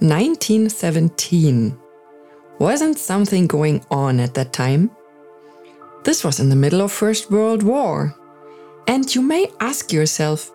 [0.00, 1.78] 1917.
[2.58, 4.90] Wasn't something going on at that time?
[6.04, 8.14] This was in the middle of First World War.
[8.86, 10.52] And you may ask yourself,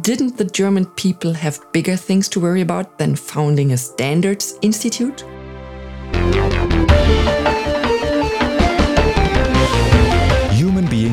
[0.00, 5.24] didn't the German people have bigger things to worry about than founding a standards institute?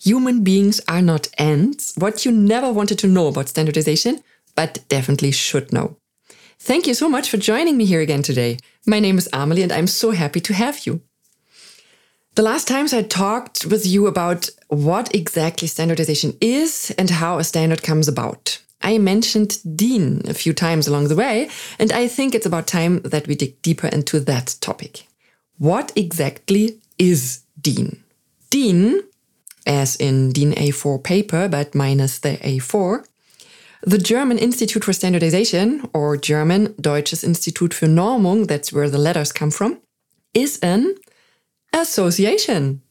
[0.00, 4.22] Human Beings Are Not Ants What You Never Wanted to Know About Standardization,
[4.54, 5.96] but Definitely Should Know.
[6.60, 8.58] Thank you so much for joining me here again today.
[8.86, 11.02] My name is Amelie and I'm so happy to have you.
[12.36, 17.44] The last times I talked with you about what exactly standardization is and how a
[17.44, 18.62] standard comes about.
[18.80, 23.00] I mentioned DIN a few times along the way, and I think it's about time
[23.02, 25.08] that we dig deeper into that topic.
[25.58, 28.04] What exactly is DIN?
[28.50, 29.02] DIN
[29.68, 33.06] as in DIN A4 paper, but minus the A4.
[33.82, 39.30] The German Institute for Standardization, or German Deutsches Institut für Normung, that's where the letters
[39.30, 39.78] come from,
[40.34, 40.96] is an
[41.72, 42.82] association.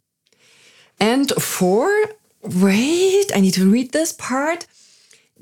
[1.00, 1.89] And for,
[2.42, 4.66] wait, I need to read this part.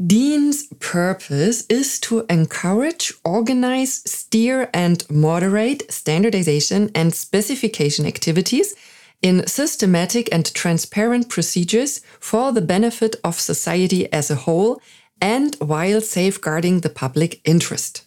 [0.04, 8.74] DIN's purpose is to encourage, organize, steer, and moderate standardization and specification activities
[9.22, 14.82] in systematic and transparent procedures for the benefit of society as a whole
[15.22, 18.06] and while safeguarding the public interest.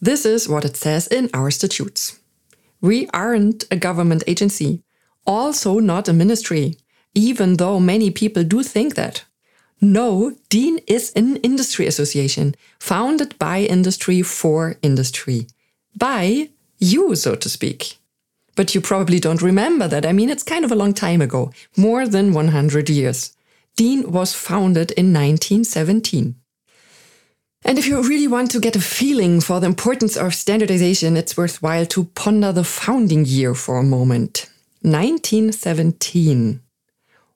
[0.00, 2.18] This is what it says in our statutes.
[2.80, 4.82] We aren't a government agency,
[5.26, 6.76] also not a ministry,
[7.14, 9.24] even though many people do think that.
[9.80, 15.46] No, DIN is an industry association founded by industry for industry.
[15.96, 17.99] By you, so to speak.
[18.60, 20.04] But you probably don't remember that.
[20.04, 23.34] I mean, it's kind of a long time ago, more than 100 years.
[23.74, 26.34] DIN was founded in 1917.
[27.64, 31.38] And if you really want to get a feeling for the importance of standardization, it's
[31.38, 34.50] worthwhile to ponder the founding year for a moment.
[34.82, 36.60] 1917.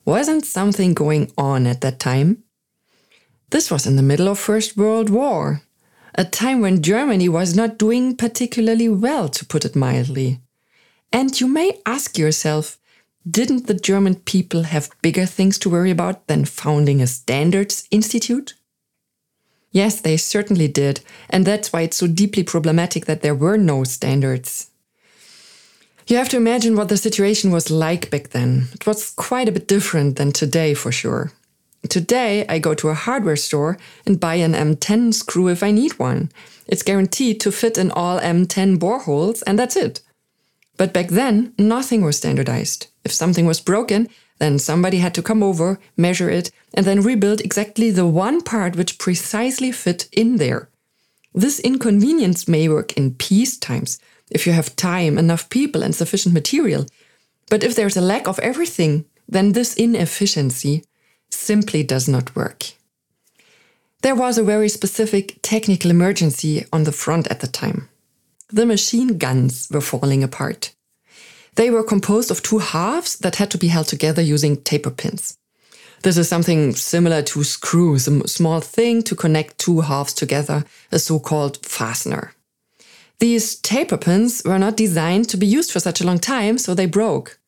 [0.04, 2.44] Wasn't something going on at that time?
[3.48, 5.62] This was in the middle of First World War,
[6.14, 10.42] a time when Germany was not doing particularly well, to put it mildly.
[11.14, 12.76] And you may ask yourself,
[13.30, 18.54] didn't the German people have bigger things to worry about than founding a standards institute?
[19.70, 23.84] Yes, they certainly did, and that's why it's so deeply problematic that there were no
[23.84, 24.70] standards.
[26.08, 28.66] You have to imagine what the situation was like back then.
[28.72, 31.30] It was quite a bit different than today, for sure.
[31.88, 35.96] Today, I go to a hardware store and buy an M10 screw if I need
[35.96, 36.32] one.
[36.66, 40.00] It's guaranteed to fit in all M10 boreholes, and that's it.
[40.76, 42.88] But back then, nothing was standardized.
[43.04, 44.08] If something was broken,
[44.38, 48.76] then somebody had to come over, measure it, and then rebuild exactly the one part
[48.76, 50.68] which precisely fit in there.
[51.32, 53.98] This inconvenience may work in peace times,
[54.30, 56.86] if you have time, enough people, and sufficient material.
[57.50, 60.84] But if there's a lack of everything, then this inefficiency
[61.30, 62.64] simply does not work.
[64.02, 67.88] There was a very specific technical emergency on the front at the time
[68.54, 70.72] the machine guns were falling apart.
[71.56, 75.36] They were composed of two halves that had to be held together using taper pins.
[76.02, 80.98] This is something similar to screws, a small thing to connect two halves together, a
[80.98, 82.32] so-called fastener.
[83.18, 86.74] These taper pins were not designed to be used for such a long time, so
[86.74, 87.40] they broke.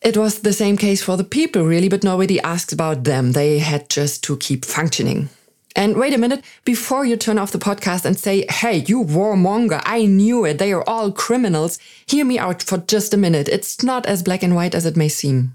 [0.00, 3.32] It was the same case for the people, really, but nobody asked about them.
[3.32, 5.28] They had just to keep functioning.
[5.76, 9.82] And wait a minute, before you turn off the podcast and say, hey, you warmonger,
[9.84, 13.46] I knew it, they are all criminals, hear me out for just a minute.
[13.46, 15.52] It's not as black and white as it may seem.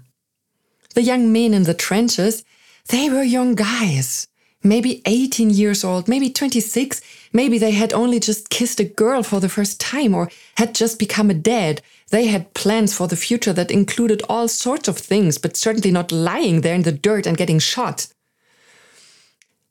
[0.94, 2.44] The young men in the trenches,
[2.86, 4.28] they were young guys.
[4.62, 7.00] Maybe 18 years old, maybe 26,
[7.32, 11.00] maybe they had only just kissed a girl for the first time or had just
[11.00, 11.82] become a dad.
[12.10, 16.12] They had plans for the future that included all sorts of things, but certainly not
[16.12, 18.06] lying there in the dirt and getting shot.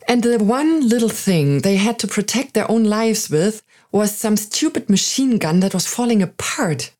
[0.07, 4.37] And the one little thing they had to protect their own lives with was some
[4.37, 6.91] stupid machine gun that was falling apart.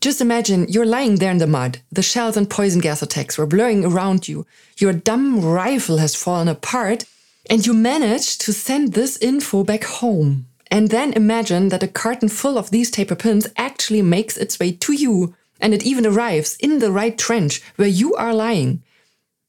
[0.00, 1.80] Just imagine you're lying there in the mud.
[1.92, 4.46] The shells and poison gas attacks were blowing around you.
[4.78, 7.04] Your dumb rifle has fallen apart,
[7.48, 10.46] and you manage to send this info back home.
[10.70, 14.72] And then imagine that a carton full of these taper pins actually makes its way
[14.72, 18.82] to you and it even arrives in the right trench where you are lying.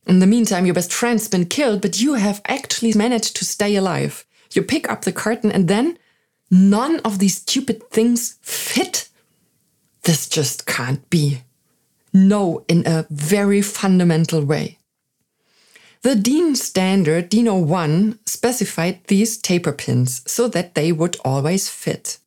[0.05, 3.75] In the meantime, your best friend's been killed, but you have actually managed to stay
[3.75, 4.25] alive.
[4.51, 5.97] You pick up the curtain and then
[6.51, 9.09] none of these stupid things fit.
[10.03, 11.41] This just can't be.
[12.13, 14.77] No, in a very fundamental way.
[16.03, 22.19] The DIN standard DIN 01 specified these taper pins so that they would always fit.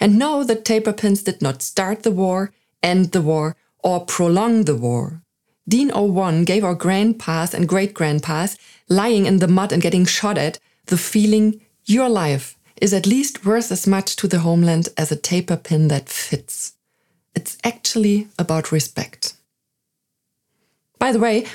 [0.00, 4.64] And no, the taper pins did not start the war, end the war, or prolong
[4.64, 5.22] the war.
[5.70, 8.58] DIN 01 gave our grandpas and great grandpas
[8.88, 13.46] lying in the mud and getting shot at the feeling your life is at least
[13.46, 16.72] worth as much to the homeland as a taper pin that fits.
[17.36, 19.34] It's actually about respect.
[20.98, 21.46] By the way,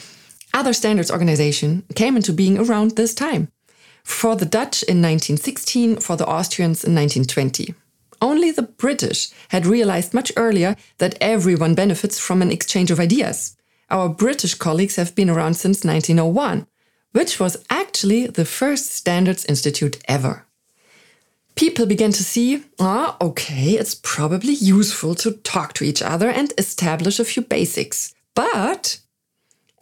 [0.54, 3.50] other standards organization came into being around this time.
[4.06, 7.76] For the Dutch in 1916, for the Austrians in 1920.
[8.22, 13.58] Only the British had realized much earlier that everyone benefits from an exchange of ideas.
[13.96, 16.68] Our British colleagues have been around since 1901,
[17.14, 20.46] which was actually the first standards institute ever.
[21.56, 26.52] People began to see, ah, okay, it's probably useful to talk to each other and
[26.58, 28.14] establish a few basics.
[28.34, 29.00] But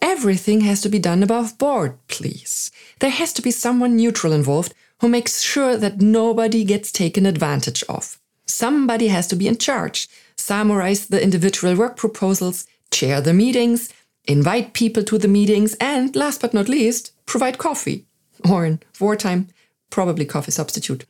[0.00, 2.70] everything has to be done above board, please.
[3.00, 7.82] There has to be someone neutral involved who makes sure that nobody gets taken advantage
[7.88, 8.20] of.
[8.46, 13.92] Somebody has to be in charge, summarize the individual work proposals, chair the meetings,
[14.26, 18.06] invite people to the meetings, and last but not least, provide coffee.
[18.48, 19.48] Or in wartime,
[19.90, 21.06] probably coffee substitute.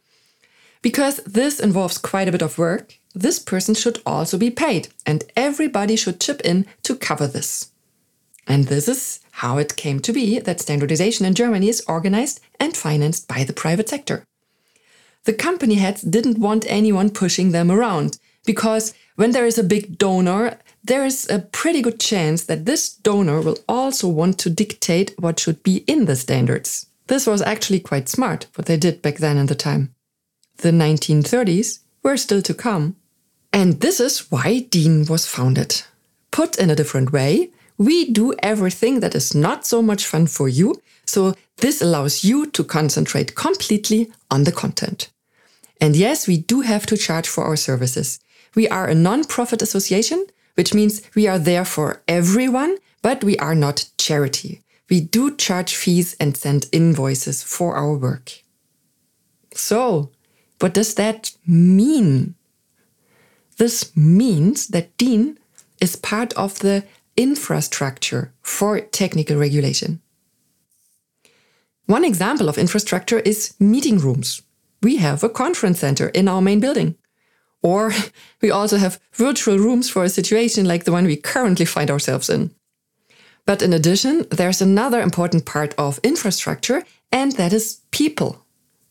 [0.83, 5.25] Because this involves quite a bit of work, this person should also be paid, and
[5.37, 7.71] everybody should chip in to cover this.
[8.47, 12.77] And this is how it came to be that standardization in Germany is organized and
[12.77, 14.27] financed by the private sector.
[15.25, 19.99] The company heads didn't want anyone pushing them around because when there is a big
[19.99, 25.15] donor, there is a pretty good chance that this donor will also want to dictate
[25.19, 26.87] what should be in the standards.
[27.07, 29.95] This was actually quite smart, what they did back then in the time.
[30.59, 32.97] The 1930s were still to come.
[33.53, 35.83] And this is why DIN was founded.
[36.31, 40.49] Put in a different way, we do everything that is not so much fun for
[40.49, 45.11] you, so this allows you to concentrate completely on the content.
[45.81, 48.21] And yes, we do have to charge for our services.
[48.55, 53.55] We are a non-profit association, which means we are there for everyone, but we are
[53.55, 54.63] not charity.
[54.89, 58.43] We do charge fees and send invoices for our work.
[59.55, 60.11] So,
[60.61, 62.35] what does that mean?
[63.57, 65.39] This means that DIN
[65.81, 66.85] is part of the
[67.17, 70.01] infrastructure for technical regulation.
[71.87, 74.43] One example of infrastructure is meeting rooms.
[74.83, 76.97] We have a conference center in our main building.
[77.65, 77.93] Or
[78.43, 82.29] we also have virtual rooms for a situation like the one we currently find ourselves
[82.29, 82.55] in.
[83.47, 88.45] But in addition, there's another important part of infrastructure, and that is people.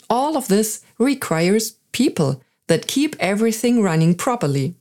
[0.09, 4.75] All of this requires people that keep everything running properly.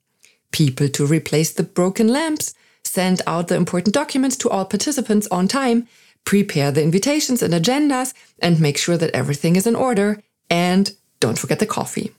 [0.53, 2.55] People to replace the broken lamps,
[2.85, 5.87] send out the important documents to all participants on time,
[6.25, 10.23] prepare the invitations and agendas, and make sure that everything is in order.
[10.49, 12.13] And don't forget the coffee.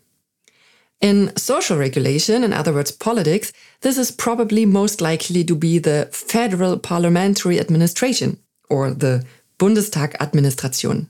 [1.03, 6.07] In social regulation, in other words, politics, this is probably most likely to be the
[6.13, 9.25] Federal Parliamentary Administration or the
[9.59, 11.09] Bundestag Administration.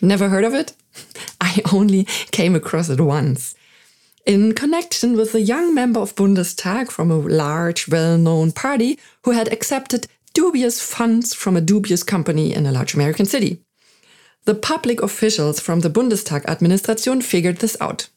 [0.00, 0.72] Never heard of it?
[1.40, 3.56] I only came across it once.
[4.24, 9.32] In connection with a young member of Bundestag from a large, well known party who
[9.32, 13.58] had accepted dubious funds from a dubious company in a large American city.
[14.44, 18.08] The public officials from the Bundestag administration figured this out.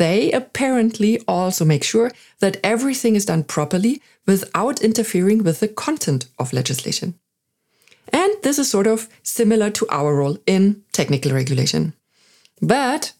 [0.00, 6.24] They apparently also make sure that everything is done properly without interfering with the content
[6.38, 7.18] of legislation.
[8.10, 11.92] And this is sort of similar to our role in technical regulation.
[12.62, 13.12] But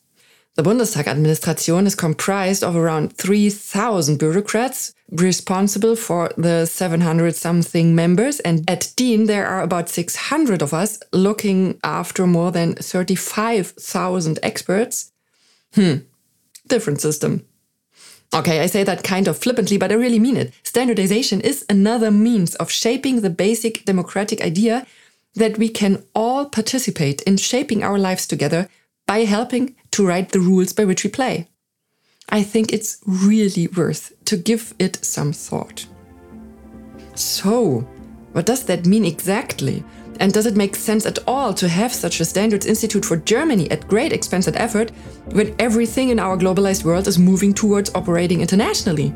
[0.55, 8.41] the Bundestag administration is comprised of around 3,000 bureaucrats responsible for the 700 something members.
[8.41, 15.13] And at DIN, there are about 600 of us looking after more than 35,000 experts.
[15.75, 15.97] Hmm,
[16.71, 17.45] different system.
[18.33, 20.53] Okay, I say that kind of flippantly, but I really mean it.
[20.63, 24.87] Standardization is another means of shaping the basic democratic idea
[25.35, 28.69] that we can all participate in shaping our lives together
[29.07, 31.49] by helping to write the rules by which we play.
[32.29, 35.87] I think it's really worth to give it some thought.
[37.17, 37.81] So,
[38.33, 39.83] what does that mean exactly?
[40.21, 43.71] And does it make sense at all to have such a standards institute for Germany
[43.71, 44.91] at great expense and effort
[45.33, 49.15] when everything in our globalized world is moving towards operating internationally?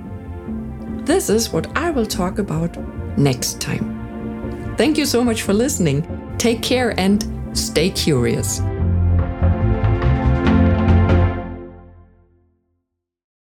[1.04, 2.76] This is what I will talk about
[3.18, 4.74] next time.
[4.78, 6.02] Thank you so much for listening.
[6.38, 8.60] Take care and stay curious.